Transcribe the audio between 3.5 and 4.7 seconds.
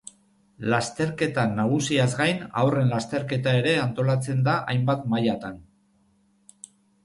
ere antolatzen da